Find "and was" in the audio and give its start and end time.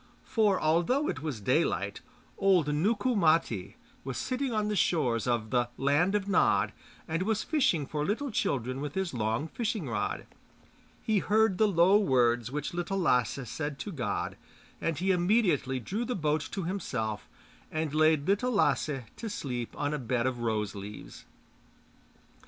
7.07-7.43